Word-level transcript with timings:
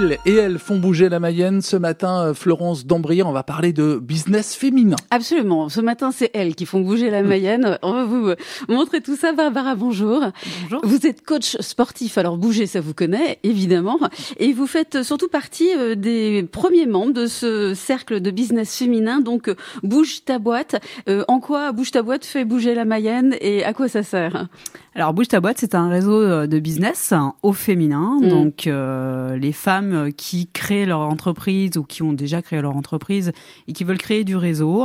Ils 0.00 0.18
et 0.24 0.34
elles 0.34 0.58
font 0.58 0.78
bouger 0.78 1.08
la 1.08 1.20
Mayenne. 1.20 1.62
Ce 1.62 1.76
matin, 1.76 2.22
euh, 2.22 2.34
Florence 2.34 2.86
Dambrier, 2.86 3.22
on 3.22 3.32
va 3.32 3.42
parler 3.42 3.72
de 3.72 3.98
business 3.98 4.54
féminin. 4.54 4.96
Absolument. 5.10 5.68
Ce 5.68 5.80
matin, 5.80 6.10
c'est 6.12 6.30
elles 6.32 6.54
qui 6.54 6.64
font 6.64 6.80
bouger 6.80 7.10
la 7.10 7.22
Mayenne. 7.22 7.78
On 7.82 7.92
va 7.92 8.04
vous 8.04 8.32
montrer 8.68 9.00
tout 9.00 9.16
ça. 9.16 9.32
Barbara, 9.32 9.74
bonjour. 9.74 10.22
Bonjour. 10.62 10.80
Vous 10.84 11.06
êtes 11.06 11.24
coach 11.24 11.56
sportif. 11.60 12.18
Alors, 12.18 12.36
bouger, 12.36 12.66
ça 12.66 12.80
vous 12.80 12.94
connaît, 12.94 13.38
évidemment. 13.42 13.98
Et 14.38 14.52
vous 14.52 14.66
faites 14.66 15.02
surtout 15.02 15.28
partie 15.28 15.70
euh, 15.76 15.94
des 15.94 16.48
premiers 16.50 16.86
membres 16.86 17.12
de 17.12 17.26
ce 17.26 17.74
cercle 17.74 18.20
de 18.20 18.30
business 18.30 18.76
féminin. 18.76 19.20
Donc, 19.20 19.48
euh, 19.48 19.54
bouge 19.82 20.24
ta 20.24 20.38
boîte. 20.38 20.76
En 21.28 21.40
quoi 21.40 21.72
bouge 21.72 21.90
ta 21.90 22.02
boîte 22.02 22.24
fait 22.24 22.44
bouger 22.44 22.74
la 22.74 22.84
Mayenne 22.84 23.36
et 23.40 23.64
à 23.64 23.74
quoi 23.74 23.88
ça 23.88 24.02
sert? 24.02 24.48
Alors, 24.94 25.14
bouge 25.14 25.28
ta 25.28 25.40
boîte, 25.40 25.58
c'est 25.58 25.74
un 25.74 25.88
réseau 25.88 26.46
de 26.46 26.58
business 26.58 27.14
au 27.42 27.52
féminin. 27.52 28.18
Mm. 28.20 28.28
Donc, 28.28 28.66
euh, 28.66 29.36
les 29.36 29.52
femmes 29.52 30.12
qui 30.16 30.48
créent 30.48 30.86
leur 30.86 31.00
entreprise 31.00 31.76
ou 31.76 31.84
qui 31.84 32.02
ont 32.02 32.12
déjà 32.12 32.42
créé 32.42 32.60
leur 32.60 32.76
entreprise 32.76 33.32
et 33.68 33.72
qui 33.72 33.84
veulent 33.84 33.98
créer 33.98 34.24
du 34.24 34.36
réseau. 34.36 34.84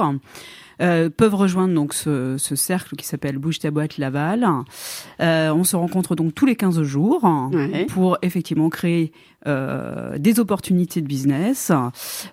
Euh, 0.81 1.09
peuvent 1.09 1.35
rejoindre 1.35 1.73
donc 1.73 1.93
ce, 1.93 2.35
ce 2.37 2.55
cercle 2.55 2.95
qui 2.95 3.05
s'appelle 3.05 3.37
Bouge 3.37 3.59
ta 3.59 3.71
boîte 3.71 3.97
Laval. 3.97 4.45
Euh, 5.21 5.51
on 5.53 5.63
se 5.63 5.75
rencontre 5.75 6.15
donc 6.15 6.35
tous 6.35 6.45
les 6.45 6.55
15 6.55 6.81
jours 6.83 7.23
Ouais. 7.53 7.85
pour 7.85 8.17
effectivement 8.21 8.69
créer 8.69 9.11
euh, 9.47 10.17
des 10.17 10.39
opportunités 10.39 11.01
de 11.01 11.05
business, 11.07 11.71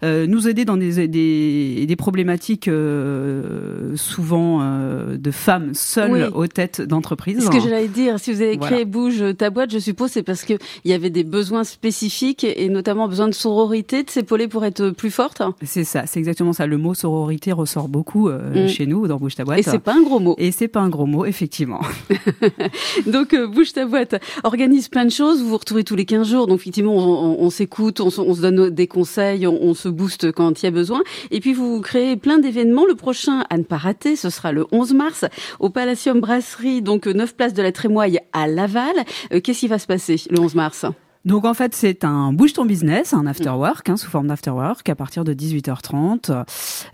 euh, 0.03 0.27
nous 0.27 0.49
aider 0.49 0.65
dans 0.65 0.79
des, 0.79 1.07
des, 1.09 1.85
des 1.87 1.97
problématiques 1.97 2.69
euh, 2.69 3.95
souvent 3.97 4.61
euh, 4.63 5.17
de 5.17 5.31
femmes 5.31 5.75
seules 5.75 6.11
Oui. 6.13 6.23
aux 6.35 6.47
têtes 6.47 6.81
d'entreprise. 6.81 7.45
Ce 7.45 7.51
que 7.51 7.61
j'allais 7.61 7.89
dire, 7.89 8.19
si 8.19 8.33
vous 8.33 8.41
avez 8.41 8.57
Voilà. 8.57 8.73
créé 8.77 8.85
Bouge 8.87 9.23
ta 9.37 9.51
boîte, 9.51 9.71
je 9.73 9.79
suppose, 9.79 10.11
c'est 10.11 10.23
parce 10.23 10.45
qu'il 10.45 10.59
y 10.85 10.93
avait 10.93 11.11
des 11.11 11.25
besoins 11.25 11.65
spécifiques 11.65 12.45
et 12.45 12.69
notamment 12.69 13.09
besoin 13.09 13.29
de 13.29 13.35
sororité, 13.35 14.03
de 14.03 14.11
s'épauler 14.11 14.49
pour 14.49 14.65
être 14.65 14.91
plus 14.91 15.11
forte. 15.11 15.43
C'est 15.65 15.85
ça, 15.85 16.07
c'est 16.07 16.19
exactement 16.19 16.53
ça. 16.53 16.67
Le 16.67 16.79
mot 16.79 16.95
sororité 16.95 17.53
ressort 17.53 17.89
beaucoup 17.89 18.29
euh, 18.33 18.65
Mm. 18.65 18.69
chez 18.69 18.87
nous 18.87 19.07
dans 19.07 19.17
Bouge 19.17 19.35
ta 19.35 19.45
boîte. 19.45 19.59
Et 19.59 19.63
c'est 19.63 19.79
pas 19.79 19.95
un 19.95 20.03
gros 20.03 20.21
mot. 20.21 20.35
Et 20.39 20.51
c'est 20.53 20.69
pas 20.69 20.81
un 20.81 20.89
gros 20.89 21.07
mot, 21.07 21.25
effectivement. 21.25 21.81
Donc, 23.07 23.35
euh, 23.35 23.47
bouge 23.47 23.73
ta 23.73 23.87
boîte, 23.87 24.15
organise 24.45 24.89
plein 24.89 25.05
de 25.05 25.11
choses. 25.11 25.43
Vous 25.43 25.49
vous 25.49 25.57
retrouvez 25.59 25.85
tous 25.85 25.97
les 25.97 26.05
15 26.05 26.29
jours. 26.29 26.47
Donc, 26.47 26.61
effectivement, 26.61 26.95
on, 26.97 27.33
on- 27.33 27.45
on 27.45 27.51
s'écoute, 27.51 28.01
on, 28.01 28.11
se- 28.11 28.21
on 28.21 28.35
se 28.35 28.41
donne 28.41 28.71
des 28.71 28.87
conseils, 28.87 29.47
on, 29.47 29.75
se 29.75 29.89
booste 29.89 30.33
quand 30.33 30.63
il 30.63 30.67
y 30.67 30.69
a 30.69 30.71
besoin. 30.73 31.03
Et 31.31 31.41
puis, 31.41 31.53
vous 31.53 31.81
créez 31.81 32.17
plein 32.17 32.39
d'événements. 32.39 32.87
Le 32.87 32.95
prochain 32.95 33.45
à 33.51 33.59
ne 33.59 33.63
pas 33.63 33.77
rater, 33.79 34.17
ce 34.17 34.31
sera 34.31 34.53
le 34.53 34.67
11 34.73 34.95
mars 34.95 35.25
au 35.61 35.71
Palacium 35.71 36.21
Brasserie, 36.21 36.83
donc 36.83 37.07
euh, 37.07 37.13
9 37.13 37.35
places 37.37 37.55
de 37.55 37.63
la 37.63 37.73
Trémoille 37.73 38.19
à 38.33 38.47
Laval. 38.47 38.95
Euh, 39.33 39.41
Qu'est-ce 39.41 39.61
qui 39.61 39.69
va 39.69 39.79
se 39.79 39.87
passer 39.87 40.17
le 40.31 40.41
11 40.41 40.55
mars? 40.55 40.85
Donc 41.25 41.45
en 41.45 41.55
fait, 41.55 41.75
c'est 41.75 42.05
un 42.05 42.33
bouge 42.33 42.53
ton 42.53 42.65
business, 42.65 43.15
un 43.15 43.27
after 43.27 43.51
work, 43.51 43.89
hein, 43.89 43.97
sous 43.97 44.11
forme 44.11 44.27
d'after 44.27 44.51
work, 44.51 44.89
à 44.89 44.95
partir 44.95 45.25
de 45.25 45.35
18h30. 45.35 46.45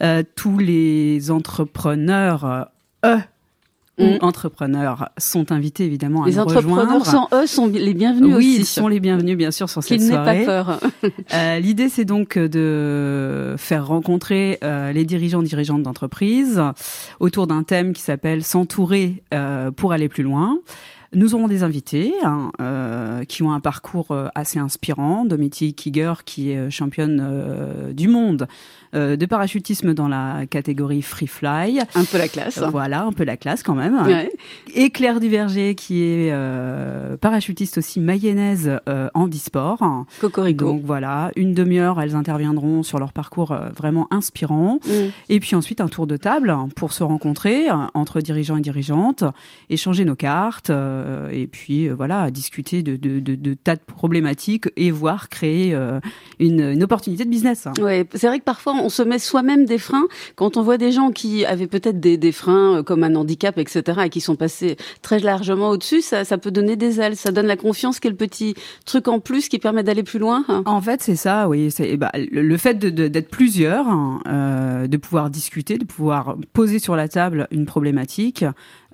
Euh, 0.03 0.23
tous 0.37 0.59
les 0.59 1.31
entrepreneurs, 1.31 2.45
euh, 2.45 3.17
eux, 3.17 3.21
ou 3.99 4.05
Mm. 4.05 4.19
entrepreneurs 4.21 5.09
sont 5.19 5.51
invités 5.51 5.85
évidemment 5.85 6.23
à 6.23 6.27
Les 6.29 6.35
nous 6.35 6.39
entrepreneurs 6.41 7.01
rejoindre. 7.01 7.05
sans 7.05 7.29
eux 7.33 7.47
sont 7.47 7.67
les 7.67 7.95
bienvenus 7.95 8.37
oui, 8.37 8.53
aussi. 8.53 8.57
ils 8.61 8.65
sont 8.67 8.87
les 8.87 9.01
bienvenus 9.01 9.37
bien 9.37 9.51
sûr 9.51 9.69
sur 9.69 9.83
cette 9.83 10.01
n'aient 10.01 10.11
pas 10.11 10.23
soirée. 10.25 10.45
peur. 10.45 10.81
Euh, 11.35 11.59
L'idée, 11.59 11.89
c'est 11.89 12.05
donc 12.05 12.39
de 12.39 13.55
faire 13.59 13.87
rencontrer 13.89 14.59
euh, 14.63 14.93
les 14.93 15.05
dirigeants 15.05 15.43
dirigeantes 15.43 15.83
d'entreprise 15.83 16.63
autour 17.21 17.47
d'un 17.47 17.63
thème 17.65 17.93
qui 17.93 18.03
s'appelle 18.03 18.45
s'entourer 18.45 19.23
euh, 19.35 19.71
pour 19.73 19.93
aller 19.93 20.09
plus 20.09 20.23
loin. 20.23 20.59
Nous 21.15 21.35
aurons 21.35 21.49
des 21.49 21.63
invités 21.63 22.13
hein, 22.23 22.53
euh, 22.61 23.25
qui 23.25 23.43
ont 23.43 23.53
un 23.53 23.61
parcours 23.61 24.11
euh, 24.11 24.29
assez 24.35 24.59
inspirant. 24.59 25.25
Dominique 25.25 25.75
Kiger, 25.75 26.25
qui 26.25 26.51
est 26.51 26.59
euh, 26.59 26.71
championne 26.71 27.21
euh, 27.23 27.93
du 27.93 28.09
monde 28.09 28.47
euh, 28.95 29.17
de 29.17 29.27
parachutisme 29.27 29.95
dans 29.95 30.09
la 30.09 30.47
catégorie 30.47 31.03
Free 31.03 31.27
Fly. 31.27 31.81
Un 31.95 32.05
peu 32.05 32.19
la 32.19 32.29
classe. 32.29 32.59
Voilà, 32.59 33.05
un 33.05 33.13
peu 33.13 33.25
la 33.25 33.37
classe 33.37 33.63
quand 33.63 33.75
même. 33.75 34.01
Ouais. 34.07 34.31
Et 34.75 34.91
Claire 34.91 35.21
Duverger, 35.21 35.75
qui 35.75 36.03
est 36.03 36.31
euh, 36.33 37.17
parachutiste 37.17 37.79
aussi 37.79 38.01
mayonnaise 38.01 38.79
euh, 38.89 39.09
en 39.15 39.29
e-sport. 39.29 40.07
Cocorico. 40.21 40.65
Donc 40.67 40.83
voilà, 40.85 41.31
une 41.37 41.55
demi-heure, 41.55 42.01
elles 42.01 42.17
interviendront 42.17 42.83
sur 42.83 42.99
leur 42.99 43.13
parcours 43.13 43.53
euh, 43.53 43.69
vraiment 43.77 44.09
inspirant. 44.11 44.79
Mm. 44.87 44.91
Et 45.29 45.41
puis 45.41 45.55
ensuite 45.55 45.81
un 45.81 45.89
tour 45.89 46.07
de 46.07 46.17
table 46.17 46.55
pour 46.77 46.93
se 46.93 47.03
rencontrer 47.03 47.71
euh, 47.71 47.75
entre 47.95 48.21
dirigeants 48.21 48.57
et 48.57 48.63
dirigeantes, 48.63 49.25
échanger 49.71 50.05
nos 50.05 50.17
cartes, 50.17 50.71
euh, 50.99 51.29
et 51.31 51.47
puis 51.47 51.89
euh, 51.89 51.95
voilà, 51.95 52.31
discuter 52.31 52.83
de, 52.83 52.97
de, 52.97 53.21
de, 53.21 53.35
de 53.35 53.55
tas 53.55 53.77
de 53.77 53.81
problématiques 53.81 54.69
et 54.77 54.91
voir 54.91 55.29
créer 55.29 55.75
euh, 55.75 56.01
une, 56.39 56.61
une 56.61 56.83
opportunité 56.83 57.25
de 57.25 57.31
business. 57.31 57.69
Ouais, 57.81 58.07
c'est 58.15 58.27
vrai 58.27 58.39
que 58.39 58.45
parfois 58.45 58.75
on 58.75 58.89
se 58.89 59.03
met 59.03 59.19
soi-même 59.19 59.65
des 59.65 59.79
freins 59.79 60.07
quand 60.37 60.57
on 60.57 60.63
voit 60.63 60.79
des 60.79 60.93
gens 60.93 61.11
qui 61.11 61.45
avaient 61.45 61.67
peut-être 61.67 62.01
des, 62.01 62.17
des 62.17 62.33
freins 62.33 62.79
euh, 62.79 62.83
comme 62.83 63.05
un 63.05 63.15
handicap, 63.15 63.59
etc., 63.59 64.01
et 64.07 64.09
qui 64.11 64.21
sont 64.21 64.37
passés 64.37 64.77
très 65.03 65.19
largement 65.19 65.71
au-dessus. 65.71 66.03
Ça, 66.03 66.25
ça 66.25 66.39
peut 66.39 66.51
donner 66.51 66.77
des 66.77 67.01
ailes, 67.01 67.17
ça 67.17 67.31
donne 67.33 67.47
la 67.47 67.57
confiance, 67.57 67.99
le 68.05 68.15
petit 68.15 68.55
truc 68.87 69.09
en 69.09 69.21
plus 69.21 69.49
qui 69.49 69.59
permet 69.59 69.83
d'aller 69.83 70.03
plus 70.03 70.19
loin. 70.19 70.45
hein. 70.49 70.63
En 70.67 70.81
fait, 70.81 71.03
c'est 71.03 71.17
ça, 71.17 71.49
oui. 71.49 71.71
C'est 71.71 71.97
bah, 71.97 72.11
le, 72.15 72.57
fait 72.57 72.79
d'être 72.79 73.29
plusieurs, 73.29 73.87
hein, 73.87 74.87
de 74.89 74.97
pouvoir 74.97 75.31
discuter, 75.31 75.79
de 75.79 75.85
pouvoir 75.85 76.37
poser 76.53 76.79
sur 76.79 76.97
la 76.97 77.09
table 77.09 77.47
une 77.51 77.67
problématique, 77.67 78.45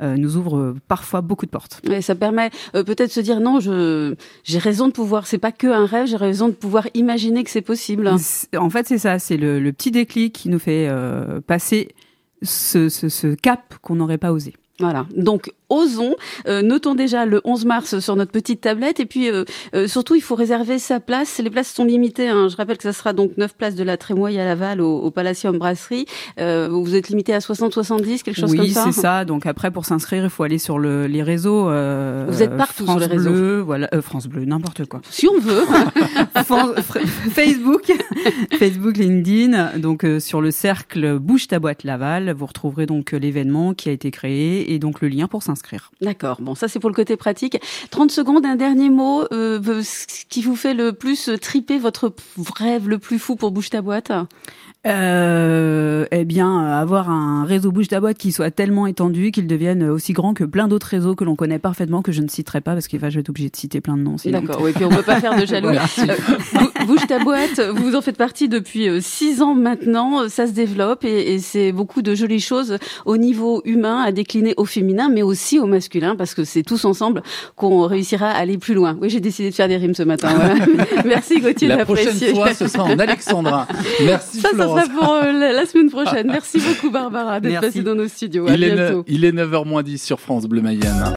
euh, 0.03 0.17
nous 0.17 0.37
ouvre 0.37 0.59
euh, 0.59 0.77
parfois 0.89 1.21
beaucoup 1.21 1.47
de 1.47 1.51
portes. 1.51 1.81
Et 1.85 2.03
ça 2.03 2.15
permet 2.15 2.51
euh, 2.75 2.83
peut-être 2.83 3.09
de 3.09 3.13
se 3.13 3.21
dire 3.21 3.41
non, 3.41 3.61
je 3.61 4.15
j'ai 4.43 4.59
raison 4.59 4.89
de 4.89 4.93
pouvoir. 4.93 5.27
C'est 5.27 5.39
pas 5.39 5.53
que 5.53 5.67
un 5.67 5.87
rêve, 5.87 6.07
j'ai 6.07 6.17
raison 6.17 6.49
de 6.49 6.55
pouvoir 6.55 6.89
imaginer 6.95 7.45
que 7.45 7.51
c'est 7.51 7.63
possible. 7.63 8.09
En 8.57 8.71
fait, 8.71 8.87
c'est 8.89 8.99
ça, 8.99 9.19
c'est 9.19 9.37
le, 9.37 9.61
le 9.61 9.73
petit 9.73 9.91
déclic 9.91 10.33
qui 10.33 10.49
nous 10.49 10.59
fait 10.59 10.89
euh, 10.89 11.41
passer 11.41 11.95
ce, 12.43 12.89
ce, 12.89 13.09
ce 13.09 13.35
cap 13.35 13.75
qu'on 13.83 13.97
n'aurait 13.97 14.19
pas 14.19 14.33
osé. 14.33 14.55
Voilà. 14.81 15.07
Donc, 15.17 15.53
osons. 15.75 16.15
Euh, 16.47 16.63
notons 16.63 16.95
déjà 16.95 17.27
le 17.27 17.41
11 17.45 17.65
mars 17.65 17.99
sur 17.99 18.17
notre 18.17 18.33
petite 18.33 18.61
tablette. 18.61 19.01
Et 19.01 19.07
puis, 19.07 19.31
euh, 19.31 19.45
euh, 19.75 19.87
surtout, 19.89 20.15
il 20.15 20.21
faut 20.23 20.35
réserver 20.35 20.79
sa 20.79 21.01
place. 21.01 21.39
Les 21.39 21.51
places 21.51 21.73
sont 21.73 21.85
limitées. 21.85 22.29
hein. 22.29 22.49
Je 22.49 22.57
rappelle 22.57 22.77
que 22.77 22.83
ça 22.83 22.93
sera 22.93 23.13
donc 23.13 23.33
9 23.37 23.55
places 23.55 23.75
de 23.75 23.85
la 23.85 23.97
Trémoille 23.97 24.39
à 24.39 24.45
Laval 24.45 24.81
au, 24.81 24.99
au 24.99 25.11
Palacium 25.11 25.59
Brasserie. 25.59 26.07
Vous 26.39 26.95
êtes 26.95 27.09
limité 27.09 27.35
à 27.35 27.39
60-70, 27.39 28.23
quelque 28.23 28.41
chose 28.41 28.51
oui, 28.51 28.59
comme 28.59 28.69
ça 28.69 28.85
c'est 28.87 29.01
ça. 29.01 29.25
Donc 29.25 29.47
après, 29.47 29.71
pour 29.71 29.85
s'inscrire, 29.85 30.25
il 30.25 30.31
faut 30.31 30.43
aller 30.43 30.59
sur 30.59 30.79
le, 30.79 31.07
les 31.07 31.23
réseaux. 31.23 31.65
Vous 31.65 32.43
êtes 32.43 32.57
partout 32.57 32.85
France 32.85 33.01
sur 33.01 33.09
les 33.09 33.17
réseaux. 33.17 33.31
Bleu, 33.31 33.61
voilà, 33.61 33.89
France 34.03 34.27
Bleu, 34.27 34.45
n'importe 34.45 34.85
quoi. 34.87 35.01
Si 35.11 35.27
on 35.29 35.39
veut. 35.39 35.65
Facebook, 37.35 37.93
Facebook, 38.59 38.97
LinkedIn. 38.97 39.79
Donc 39.79 40.07
sur 40.19 40.41
le 40.41 40.51
cercle 40.51 41.19
Bouge 41.19 41.49
ta 41.49 41.59
boîte 41.59 41.85
Laval, 41.85 42.33
vous 42.33 42.47
retrouverez 42.47 42.87
donc 42.87 43.13
l'événement 43.13 43.75
qui 43.75 43.89
a 43.89 43.93
été 43.93 44.11
créé 44.11 44.73
et 44.73 44.79
donc 44.79 45.01
le 45.01 45.09
lien 45.09 45.27
pour 45.27 45.43
s'inscrire. 45.43 45.64
D'accord. 46.01 46.39
Bon, 46.41 46.55
ça 46.55 46.69
c'est 46.69 46.79
pour 46.79 46.91
le 46.91 46.95
côté 46.95 47.17
pratique. 47.17 47.59
30 47.91 48.11
secondes, 48.11 48.45
un 48.47 48.57
dernier 48.57 48.91
mot. 48.91 49.25
Euh, 49.33 49.61
ce 49.83 50.25
qui 50.29 50.43
vous 50.43 50.57
fait 50.57 50.75
le 50.75 50.93
plus 50.93 51.31
triper 51.41 51.79
votre 51.79 52.13
rêve 52.57 52.89
le 52.89 52.99
plus 52.99 53.19
fou 53.19 53.37
pour 53.37 53.51
Bouge 53.51 53.71
ta 53.71 53.83
boîte? 53.83 54.13
Euh, 54.87 56.05
eh 56.11 56.25
bien, 56.27 56.59
avoir 56.59 57.09
un 57.09 57.45
réseau 57.47 57.73
bouge 57.73 57.89
ta 57.89 58.01
boîte 58.01 58.19
qui 58.19 58.33
soit 58.33 58.51
tellement 58.51 58.87
étendu 58.87 59.31
qu'il 59.31 59.47
devienne 59.47 59.83
aussi 59.85 60.13
grand 60.13 60.35
que 60.35 60.45
plein 60.45 60.69
d'autres 60.69 60.89
réseaux 60.89 61.15
que 61.15 61.25
l'on 61.25 61.37
connaît 61.37 61.59
parfaitement, 61.59 62.03
que 62.03 62.13
je 62.13 62.21
ne 62.21 62.29
citerai 62.29 62.61
pas 62.61 62.73
parce 62.75 62.87
qu'il 62.87 63.01
va, 63.01 63.09
je 63.09 63.15
vais 63.15 63.21
être 63.21 63.31
obligé 63.31 63.49
de 63.49 63.57
citer 63.57 63.81
plein 63.81 63.97
de 63.97 64.03
noms. 64.03 64.17
D'accord, 64.27 64.61
oui, 64.63 64.73
puis 64.75 64.85
on 64.85 64.91
peut 64.91 65.03
pas 65.03 65.21
faire 65.21 65.39
de 65.41 65.47
jaloux. 65.47 65.71
Euh, 65.99 66.15
Bou- 66.55 66.87
Bouge 66.87 67.07
ta 67.07 67.19
boîte, 67.19 67.61
vous 67.61 67.95
en 67.95 68.03
faites 68.03 68.17
partie 68.19 68.49
depuis 68.49 68.89
six 69.01 69.41
ans 69.43 69.55
maintenant, 69.55 70.29
ça 70.29 70.47
se 70.47 70.53
développe 70.53 71.05
et, 71.05 71.35
et 71.35 71.39
c'est 71.39 71.73
beaucoup 71.73 72.03
de 72.03 72.15
jolies 72.15 72.41
choses 72.41 72.77
au 73.07 73.17
niveau 73.17 73.63
humain 73.65 74.03
à 74.03 74.13
décliner 74.13 74.55
au 74.57 74.65
féminin, 74.67 75.09
mais 75.09 75.23
aussi 75.23 75.44
au 75.59 75.67
masculin, 75.67 76.17
parce 76.17 76.35
que 76.35 76.45
c'est 76.45 76.63
tous 76.63 76.85
ensemble 76.85 77.23
qu'on 77.57 77.83
réussira 77.87 78.29
à 78.31 78.37
aller 78.39 78.59
plus 78.59 78.75
loin. 78.75 78.97
Oui, 79.01 79.11
j'ai 79.11 79.21
décidé 79.21 79.51
de 79.51 79.55
faire 79.55 79.69
des 79.69 79.77
rimes 79.77 79.95
ce 79.95 80.03
matin. 80.03 80.33
voilà. 80.35 80.55
Merci 81.05 81.41
Gauthier 81.41 81.69
La 81.69 81.85
prochaine 81.85 82.15
fois, 82.35 82.55
ce 82.55 82.67
sera 82.69 82.85
en 82.85 82.99
alexandrin. 82.99 83.67
Merci 84.05 84.41
Ça, 84.41 84.49
ça 84.51 84.55
Florence. 84.55 84.85
sera 84.87 84.95
pour 84.99 85.13
euh, 85.15 85.33
la, 85.33 85.53
la 85.53 85.67
semaine 85.67 85.91
prochaine. 85.91 86.27
Merci 86.29 86.59
beaucoup 86.61 86.91
Barbara 86.91 87.41
d'être 87.41 87.61
passée 87.61 87.83
dans 87.83 87.95
nos 87.95 88.09
studios. 88.09 88.49
À 88.49 88.55
Il 88.55 88.65
est, 88.65 88.75
bientôt. 88.75 89.05
il 89.07 89.25
est 89.25 89.33
9h 89.33 89.67
moins 89.69 89.83
10 89.83 90.03
sur 90.03 90.21
France 90.21 90.45
Bleu 90.47 90.63
Mayenne. 90.63 91.05